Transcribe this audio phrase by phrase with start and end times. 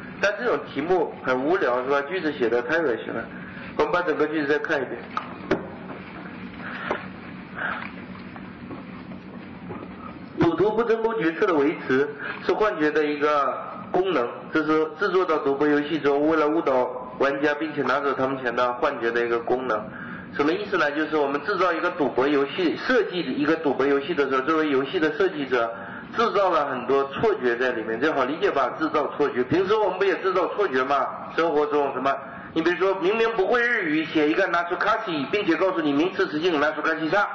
[0.20, 2.00] 但这种题目很无聊是吧？
[2.02, 3.24] 句子写的太恶心了。
[3.76, 4.98] 我们把整个句子再看一遍。
[10.38, 12.08] 赌徒不成功决策的维持
[12.44, 13.54] 是幻觉的一个
[13.90, 19.80] 功能，这是制作到赌博游戏中为了误导玩家并且拿走他们钱的幻觉的一个功能。
[20.34, 20.90] 什么意思呢？
[20.92, 25.70] 就是我们制造一个赌博游戏，设计一个赌博游戏的时候，作为游戏的设计者，
[26.16, 28.70] 制造了很多错觉在里面，这好理解吧？
[28.78, 31.06] 制造错觉，平时我们不也制造错觉吗？
[31.36, 32.14] 生活中什么？
[32.54, 37.26] 你比如说明明不会日语，写一个拿出卡西，并且告诉你名词词性拿出卡西上，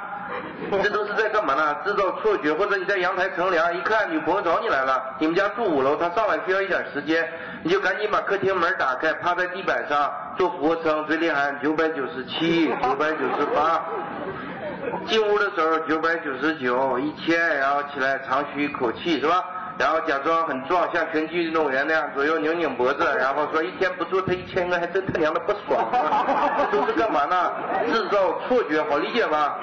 [0.80, 1.74] 这都是在干嘛呢？
[1.84, 7.28] 制造错觉，或者你在阳台乘凉，一看女朋友找你来了，你们家住五楼，她上来需要一点时间，
[7.64, 13.82] 你就赶紧把客厅门打开，趴在地板上做俯卧撑，嘴里喊九百九十七、九百九十八，
[15.06, 19.44] 进屋的时候九百九十九、一千，然后起来长吁一口气，是吧？
[19.78, 25.88] 然后假装很壮，像拳击运动员那样左右拧拧脖子，然后说一天不做他一千个，还真他娘的不爽。
[25.92, 27.52] 这都是干嘛呢？
[27.92, 29.56] 制造错觉，好理解吧？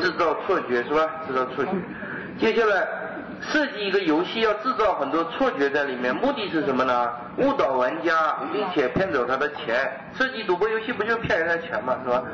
[0.00, 1.08] 制造错觉是吧？
[1.26, 1.70] 制造错觉。
[2.40, 2.84] 接下来
[3.40, 7.08] 设计一个游戏，要制造很多错觉在里面，目的是什么呢？
[7.36, 9.88] 误导玩家，并且骗走他的钱。
[10.14, 11.96] 设计赌博游戏不就骗人的钱吗？
[12.04, 12.24] 是吧？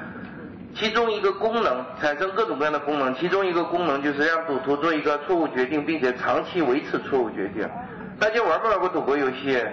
[0.75, 7.69] 其中一个功能产生各种各样的功能，其中一个功能就是让赌徒做一个错误决定，并且长期维持错误决定。
[8.19, 9.65] 大家玩没玩过赌博游戏？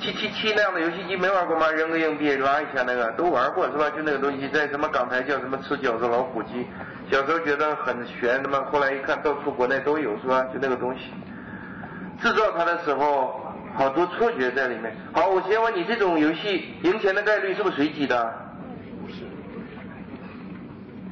[0.00, 1.70] 七七七那样的游戏机没玩过吗？
[1.70, 3.88] 扔个硬币拉一下那个都玩过是吧？
[3.90, 6.66] 就那个东西在什么港台叫什么吃饺子老虎机，
[7.10, 10.44] 小时候觉得很悬，那么后来一看到处国内都有是吧？
[10.52, 11.12] 就那个东西，
[12.20, 13.40] 制造它的时候
[13.74, 14.94] 好多错觉在里面。
[15.12, 18.43] 好，我先问你，这种游戏赢钱的概率是不是随机的？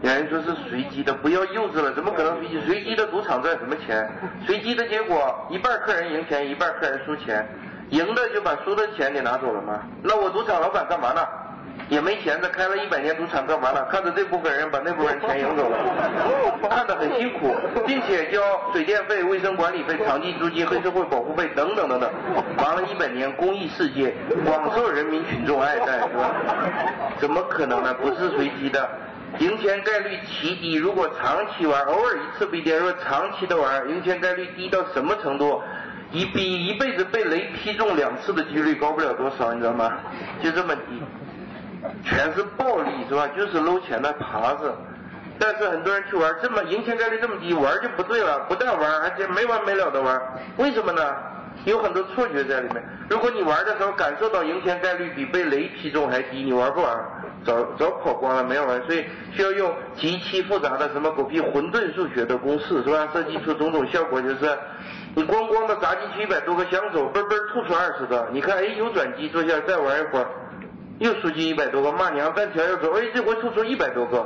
[0.03, 2.61] 有人说是随机的，不要幼稚了，怎么可能随机？
[2.67, 4.11] 随机的赌场赚什么钱？
[4.45, 7.49] 随机的结果，一半客人赢钱，一半客人输钱，
[7.91, 9.81] 赢的就把输的钱给拿走了吗？
[10.03, 11.25] 那我赌场老板干嘛呢？
[11.89, 13.85] 也没闲着，开了一百年赌场干嘛呢？
[13.93, 15.79] 看着这部分人把那部分钱赢走了，
[16.69, 17.55] 看得很辛苦，
[17.87, 18.41] 并且交
[18.73, 22.11] 水电费、卫生管理费、场地租金、黑社会保护费等等等等，
[22.59, 24.13] 玩了一百年公益事业，
[24.45, 26.31] 广受人民群众爱戴，是吧？
[27.21, 27.95] 怎么可能呢？
[27.95, 28.89] 不是随机的。
[29.39, 32.77] 赢钱概率奇低，如果长期玩，偶尔一次不一定。
[32.77, 35.63] 如果长期的玩，赢钱概率低到什么程度？
[36.11, 39.91] 一比一辈子被雷劈中两次的几率高不了多少，你知道吗？
[40.43, 41.03] 就这么低，
[42.05, 43.27] 全是暴利是吧？
[43.29, 44.75] 就是搂钱的耙子。
[45.39, 48.41] 但是很多人去玩，这么赢钱概率这么低，玩就不对了。
[48.41, 50.21] 不但玩，而且没完没了的玩，
[50.59, 51.03] 为什么呢？
[51.65, 52.83] 有很多错觉在里面。
[53.09, 56.99] 如果你玩的时候感受到赢钱概率比被雷劈中还低，你玩不玩？
[57.45, 58.81] 早早跑光了，没有玩。
[58.87, 63.09] 所以需要用极其复杂的什么狗屁混沌数学的公式，是吧？
[63.13, 64.59] 设计出种种效果，就是
[65.15, 68.29] 你咣咣的砸进去一百多个香手，嘣嘣吐出二十个。
[68.33, 70.27] 你看，哎，有转机，坐下再玩一会儿，
[70.99, 74.25] 又输进一百多个，骂娘半条又走，哎，这回吐出一百多个，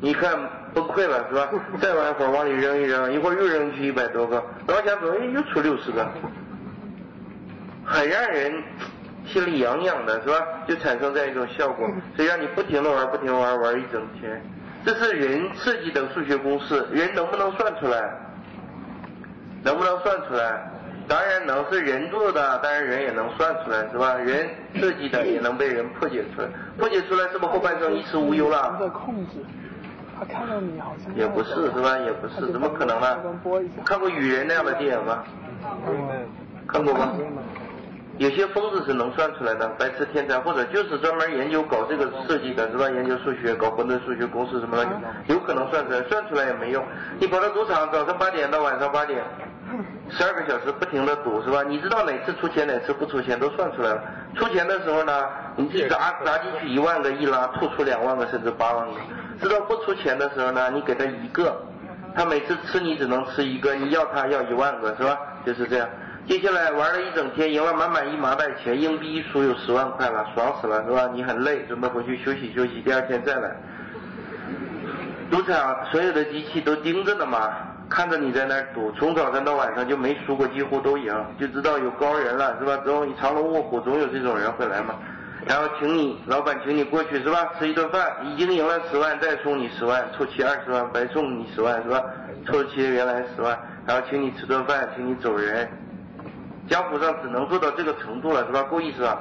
[0.00, 0.38] 你看
[0.74, 1.48] 崩溃了，是吧？
[1.80, 6.06] 再玩一会儿，往里扔一扔，一会儿又扔去一百多个，老想走，哎，又出六十个。
[7.90, 8.52] 很让人
[9.28, 10.34] 心里痒痒的，是吧？
[10.66, 14.42] 就产生这样一种效果，所以让你不停的玩，不停玩，玩一整天。
[14.84, 18.10] 这是人设计的数学公式，人能不能算出来？
[19.62, 20.70] 能不能算出来？
[21.08, 24.14] 当然能，是人做的，当然人也能算出来，是吧？
[24.14, 28.76] 人设计的也能被人破解出来，破解出来是不是后半生衣食无忧了？
[28.78, 29.44] 在控制，
[30.18, 31.98] 他看到你好像也不是，是吧？
[31.98, 33.18] 也不是，怎么可能呢？
[33.84, 35.24] 看过雨人那样的电影吗？
[36.66, 37.12] 看过吗？
[38.18, 42.90] 有些疯子是能算出来的，白痴天才，或者就是专门研究搞这个设计的，是吧？
[42.90, 44.90] 研究数学，搞混沌数学公式什么的，
[45.26, 46.84] 有可能算出来，算出来也没用。
[47.20, 49.22] 你跑到赌场，早上八点到晚上八点，
[50.10, 51.62] 十二个小时不停的赌，是吧？
[51.62, 54.02] 你知道哪次出钱，哪次不出钱，都算出来了。
[54.34, 55.24] 出钱的时候呢，
[55.54, 58.94] 你一砸砸进去一万个，一拉吐出两万个甚至八万个。
[59.40, 61.56] 知道不出钱的时候呢，你给他一个，
[62.16, 65.16] 他每次吃你只能吃一个，你要他要一万个，是吧？
[65.46, 65.88] 就是这样。
[66.28, 71.08] 接下来玩了一整天，赢了满满一麻袋钱，硬币一输有十万块了，爽死了，是吧？
[71.14, 73.50] 你很累，准备回去休息休息，第二天再来。
[75.30, 77.56] 赌场所有的机器都盯着呢嘛，
[77.88, 82.76] 看着你在那儿赌，从早上到晚上就没输过，几乎都赢，就知道有高人了，是吧？
[82.84, 84.96] 总你藏龙卧虎，总有这种人会来嘛。
[85.46, 87.48] 然后请你，老板请你过去，是吧？
[87.58, 92.02] 吃一顿饭，已经赢了十万，再送你十万，凑齐二十万，白送你十万，是吧？
[92.46, 95.66] 凑齐原来十万，然后请你吃顿饭，请你走人。
[96.68, 98.62] 江湖上只能做到这个程度了，是吧？
[98.64, 99.18] 够意思啊？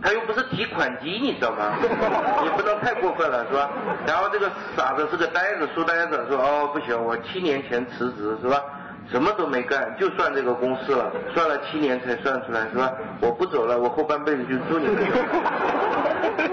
[0.00, 1.74] 他又不是提款机，你知道吗？
[2.44, 3.68] 也不能太过分了，是吧？
[4.06, 8.62] 然后这个傻子是个呆子，书呆子，说哦不行，我七年前辞职，是吧？
[9.10, 12.92] 什么都没干，就算这个公式了，算了七年才算出来，是吧？
[13.20, 15.04] 我不走了，我后半辈子就住你们这。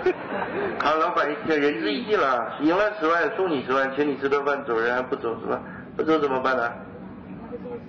[0.84, 5.60] 好老板一听仁至义尽了，赢了十万送你十万，请你吃顿饭，走人还不走是吧？
[5.96, 6.72] 不走怎么办呢？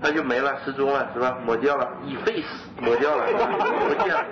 [0.03, 1.37] 他就没了，失踪了是吧？
[1.45, 3.27] 抹掉了，已废死，抹掉了，
[3.89, 4.25] 不见了。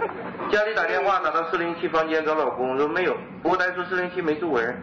[0.50, 4.76] 家里打电话打到四零七房间找老公，说没有，服务台说四零七没住人，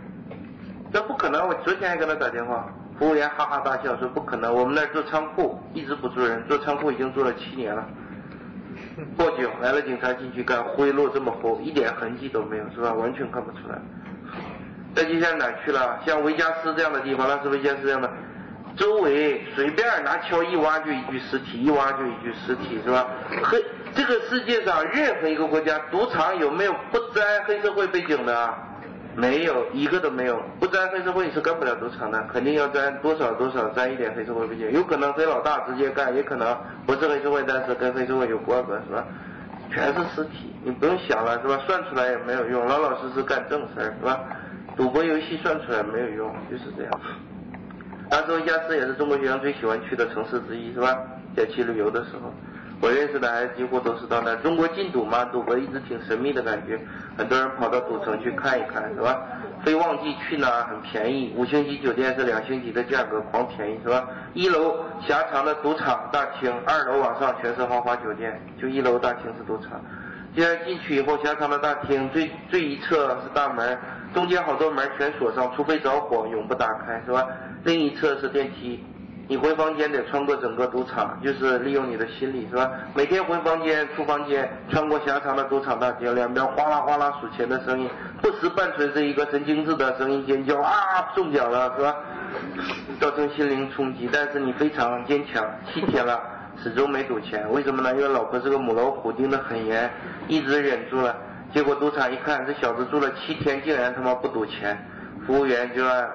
[0.91, 1.47] 这不可能。
[1.47, 2.65] 我昨天还跟他打电话。
[2.99, 7.83] 服务员哈哈大笑说：“不可能，我们那儿做仓库一直不住人，做仓库已经做了七年了。
[9.17, 12.93] 报警来了，警察进去看，灰落这么厚，一点痕迹都没有，是吧？
[12.93, 13.81] 完全看不出来。
[14.93, 15.99] 那接下来哪去了？
[16.05, 18.10] 像维加斯这样的地方，那是维加斯这样的，
[18.81, 23.05] 周围随便拿锹一挖就一具尸体，一挖就一具尸体，是吧？
[23.43, 23.63] 黑
[23.93, 28.53] 这个世界上任何一个国家赌场有没有不沾黑社会背景的？”
[29.13, 36.57] 没有一个都没有，不沾黑社会是干不了赌场的，肯定要沾多少多少沾一点黑社会背景，有可能黑老大直接干，也可能
[36.87, 39.05] 不是黑社会，但是跟黑社会有瓜葛，是吧？
[39.69, 41.59] 全是尸体，你不用想了，是吧？
[41.67, 44.17] 算出来也没有用，老老实实干正事儿，是吧？
[44.77, 46.91] 赌博游戏算出来没有用，就是这样。
[48.11, 50.97] 拉斯维加斯也是中国学生最喜欢去的城市之一，是吧？
[51.33, 52.31] 假期旅游的时候。
[52.81, 54.35] 我认识的孩子几乎都是到那。
[54.37, 56.77] 中国禁赌嘛，赌博一直挺神秘的感觉，
[57.15, 59.21] 很多人跑到赌城去看一看，是吧？
[59.63, 64.05] 非旺季去呢，很便宜，五星级酒店是两星级的价格，狂便宜，是吧？
[64.33, 69.79] 一楼狭长的赌场大厅，二楼往上全是豪华酒店，就一楼大厅是赌场。
[70.33, 73.77] 既然进去以后，狭长的大厅最最一侧是大门，
[74.13, 77.27] 中间好多门全锁上，除非着火永不打开，是吧？
[77.63, 78.83] 另一侧是电梯。
[79.27, 82.69] 你回房间得穿过整个赌场，就是利用你的心理，是吧？
[82.93, 87.89] 每天回房间、出房间，穿过狭长的赌场大厅，两边哗啦哗啦数钱的声音，
[88.21, 90.73] 不时伴随着一个神经质的声音尖叫啊，
[91.15, 91.95] 中奖了，是吧？
[92.99, 96.19] 造成心灵冲击，但是你非常坚强，七天了，
[96.61, 97.91] 始终没赌钱，为什么呢？
[97.95, 99.89] 因为老婆是个母老虎，盯得很严，
[100.27, 101.15] 一直忍住了。
[101.53, 104.77] 结果赌场一看，这小子住了七天，竟然他妈不赌钱，
[105.25, 106.09] 服务员就按。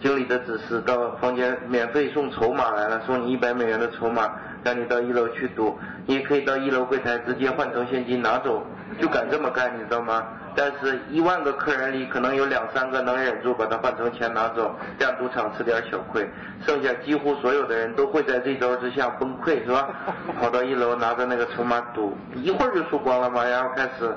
[0.00, 4.30] 经理的指示到房间免费送筹码来了，送你一百美元的筹码，
[4.62, 5.78] 让你到一楼去赌。
[6.04, 8.62] 你也可以到一楼柜台直接换成现金拿走，
[9.00, 10.26] 就敢这么干，你知道吗？
[10.56, 16.28] 但是一万个客人里可能有两三个能忍住把它换成钱拿走，让赌场吃点小亏。
[16.66, 19.88] 剩下几乎所有的人都会在这招之下崩溃，是吧？
[20.40, 24.14] 跑到一楼拿着那个筹码赌，一会儿就输光了嘛，然后开始。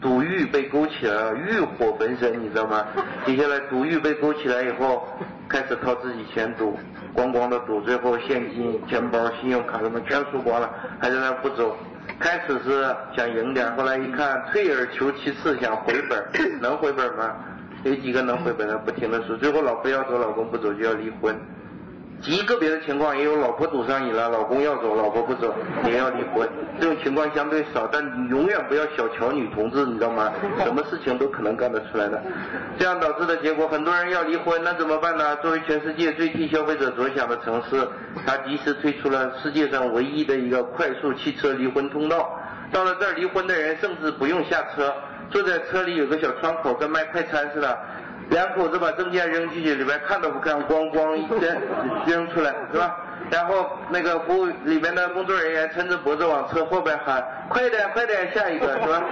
[0.00, 2.84] 赌欲被勾起来了，欲火焚身，你知道吗？
[3.24, 5.06] 接下来赌欲被勾起来以后，
[5.48, 6.76] 开始掏自己钱赌，
[7.14, 10.68] 光光的赌，最后现金、钱包、信用卡什么全输光了，
[11.00, 11.76] 还在那不走。
[12.22, 16.24] 开始是想赢点，后来一看退而求其次，想回本，
[16.62, 17.34] 能回本吗？
[17.82, 18.78] 有几个能回本的？
[18.78, 21.36] 不停的输，最后老婆要走，老公不走就要离婚。
[22.22, 25.52] 极个别的情况也有老婆赌上瘾了，老公要走，老婆不走
[25.86, 26.48] 也要离婚。
[26.80, 30.32] 这种情况相对少，但你永远不要小瞧女同志，你知道吗？
[30.64, 32.22] 什么事情都可能干得出来的。
[32.78, 35.34] 这样导致的结果，很多人要离婚，那怎么办呢？
[35.36, 37.86] 作为全世界最替消费者着想的城市，
[38.24, 42.38] 它及时推出了世界上唯一的一个快速汽车离婚通道。
[42.70, 44.94] 到了这儿，离婚的人甚至不用下车，
[45.28, 47.78] 坐在车里有个小窗口，跟卖快餐似的。
[48.32, 51.56] 两口子把证件扔进去，里边看都不看，咣咣一扔
[52.06, 52.96] 扔出来，是吧？
[53.30, 59.02] 然后那个服务里边的工作人员抻着脖子往车后边喊：“快点，快点，下一个，是吧？”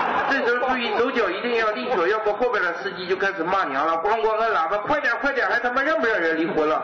[0.30, 6.82] 这时候注意手脚一定要利索，要不后边的司机就开始骂娘了，咣咣按喇叭，快点，快点，还他妈让不让人离婚了？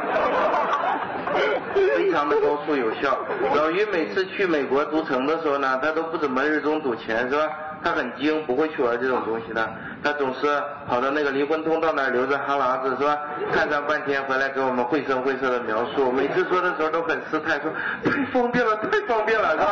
[1.75, 3.19] 非常的高速有效。
[3.55, 7.49] 老于每次去美国赌城的时候呢，他都不怎么热衷赌钱，是吧？
[7.83, 9.69] 他很精，不会去玩这种东西的。
[10.05, 13.19] 他总是跑到那个离婚通道那儿流着哈喇子，是吧？
[13.55, 17.73] 看上半天回来给我们绘声绘色的描述，每次说的时候都很失态，说
[18.05, 19.67] 太方便了，太方便了，是吧？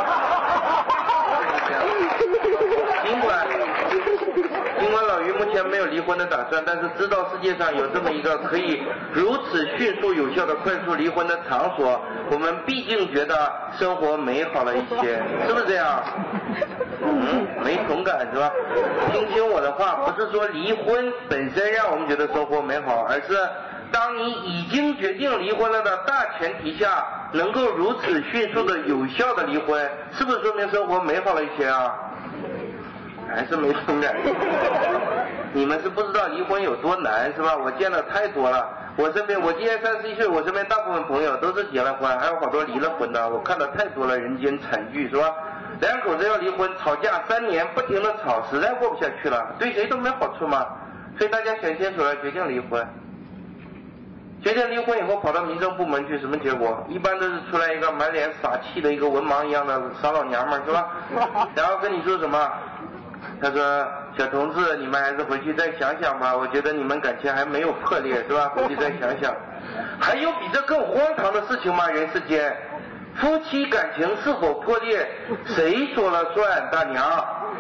[3.05, 3.47] 尽管
[4.81, 8.83] 尽管老于目前没有离婚的打算，但是知道世界上有这么一个可以
[9.13, 16.03] 如此迅速有效的快速离婚的场所，我们毕竟觉得生活美好了一些， 是不是这样？
[17.05, 18.51] 嗯，没同感是吧？
[19.13, 23.39] 听听我的话，不是说离婚本身让我们觉得生活美好，而是
[23.91, 31.95] 当你已经决定离婚了的大前提下，能够如此迅速的有效的离婚，是不是说明生活美好了一些啊？
[33.35, 34.15] 还是没同感。
[35.55, 37.57] 你们是不知道离婚有多难是吧？
[37.57, 38.67] 我见的太多了，
[38.97, 45.31] 我身边我今年三十一岁，我身边大部分朋友都是结了婚，还有好多离了婚的，我看到太多了，人间惨剧是吧？
[45.81, 50.67] 两口子要离婚，吵架三年，不停的吵，实在过不下去了，对谁都没好处嘛。
[51.19, 52.87] 所以大家想清楚了，决定离婚。
[54.43, 56.85] 决定离婚以后跑到民政部门去，什么结果？
[56.89, 60.89] 一般都是出来一个满脸傻气的一个文盲一样的傻老娘们，是吧？
[61.55, 62.51] 然后跟你说什么？
[63.41, 66.37] 他说：“小同志，你们还是回去再想想吧。
[66.37, 68.49] 我觉得你们感情还没有破裂，是吧？
[68.55, 69.35] 回去再想想。
[70.01, 71.89] 还有比这更荒唐的事情吗？
[71.89, 72.55] 人世间，
[73.15, 75.09] 夫妻感情是否破裂，
[75.47, 76.69] 谁说了算？
[76.71, 77.05] 大娘，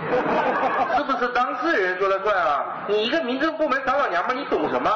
[0.96, 2.64] 是不是当事人说了算啊？
[2.86, 4.90] 你一个民政部门傻老娘们，你懂什么？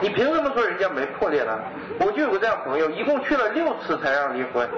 [0.00, 1.58] 你凭什么说人家没破裂呢？
[1.98, 4.68] 我就有个这样朋友，一共去了六次才让离婚。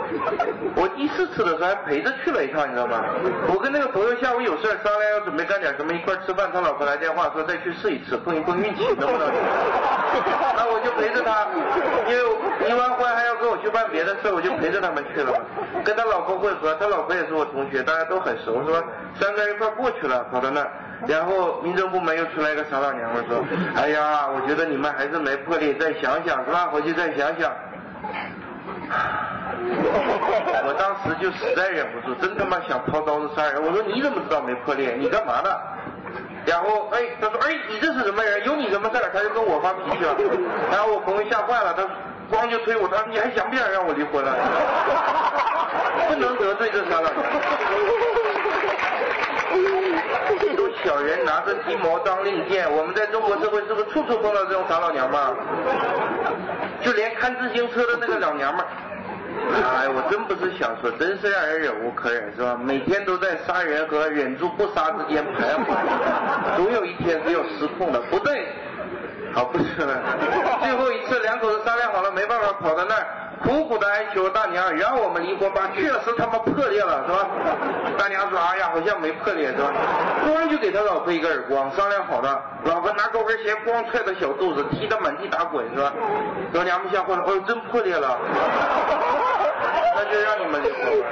[0.77, 3.05] 我第四次的时候还陪着去了一趟，你知道吗？
[3.49, 6.49] 我跟那个朋友下午有事商量，要准备干点什么，一块吃饭。
[6.53, 9.29] 他老婆来电话说再去试一次，碰一碰运气，能不能？
[10.57, 11.47] 那我就陪着他，
[12.09, 12.25] 因为
[12.67, 15.33] 离完婚还要跟我去办别的事，我就陪着他们去了。
[15.85, 18.83] 跟他老婆会合，他老婆也是我同学，大家都很熟，是吧？
[19.19, 20.71] 三个人一块过去了，跑到那儿，
[21.07, 23.43] 然后民政部门又出来一个傻老娘们说
[23.77, 26.67] ：“哎呀，我觉得你们还是没破裂，再想想，是吧？
[26.67, 27.53] 回去再想想。
[30.69, 33.63] ”我当时就实在忍不住，真他妈想掏刀子杀人。
[33.63, 34.97] 我说你怎么知道没破裂？
[34.99, 35.51] 你干嘛呢？
[36.47, 38.45] 然后哎，他说哎，你这是什么人？
[38.45, 39.11] 有你什么事儿？
[39.13, 40.17] 他就跟我发脾气了。
[40.71, 41.83] 然后我朋友吓坏了，他
[42.31, 44.35] 咣就推我，他说你还想不想让我离婚了？
[46.09, 47.15] 不能得罪这傻老娘。
[50.39, 55.35] 这种小人拿着鸡毛当令箭，我们在中国社会是不是处处碰到这种傻老娘们儿？
[56.83, 58.67] 就连看自行车的那个老娘们儿，
[59.55, 62.57] 哎，我真不是想说，真是让人忍无可忍，是吧？
[62.61, 65.75] 每天都在杀人和忍住不杀之间徘徊，
[66.57, 68.01] 总有一天是要失控的。
[68.11, 68.47] 不对，
[69.33, 70.03] 好，不是了。
[70.63, 73.07] 最后一次，两口子商量好了，没办法，跑到那儿
[73.43, 77.29] 苦苦的哀求大娘，让我们离婚吧，确实他妈破裂了，是吧？
[78.01, 79.71] 大娘说，哎呀，好像没破裂，是吧？
[80.25, 85.93] 咣就给他老婆一个耳光，商量好的，老婆拿高跟鞋咣踹他小肚子，踢得满地打滚，是吧？
[86.53, 88.17] 老娘们吓坏了，哦，真破裂了，
[89.95, 91.03] 那就让你们离婚离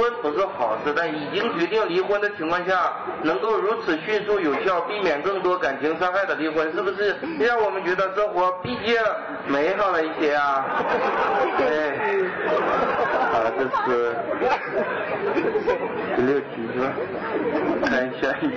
[0.00, 2.92] 婚不是好事，但已经决定离婚的情况下，
[3.22, 8.96] 能够如此迅速有效避免更多感情伤害的离婚，是不是让我们觉得生活毕竟
[9.46, 10.64] 美好了一些啊？
[11.58, 11.98] 对，
[13.30, 14.16] 好，这是
[16.16, 16.86] 十六题是吧？
[17.84, 18.56] 看一下一百。